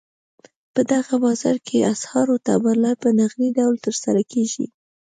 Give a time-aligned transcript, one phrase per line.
[0.73, 4.65] په دغه بازار کې اسعارو تبادله په نغدي ډول ترسره کېږي.